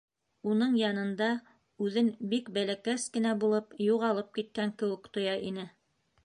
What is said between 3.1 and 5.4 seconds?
кенә булып, юғалып киткән кеүек тоя